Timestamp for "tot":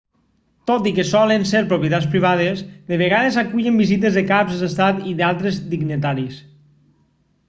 0.69-0.87